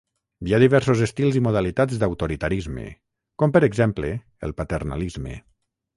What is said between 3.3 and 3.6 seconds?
com